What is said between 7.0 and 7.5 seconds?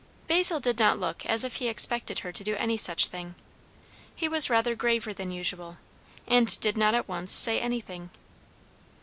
once